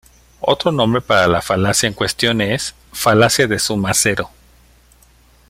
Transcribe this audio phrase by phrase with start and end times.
[0.39, 4.31] Otro nombre para la falacia en cuestión es "falacia de suma cero".